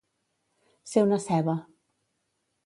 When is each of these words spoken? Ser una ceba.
Ser 0.93 1.03
una 1.09 1.19
ceba. 1.27 1.55